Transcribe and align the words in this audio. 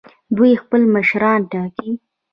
دوی 0.35 0.51
خپل 0.63 0.81
مشران 0.95 1.41
ټاکي. 1.51 1.89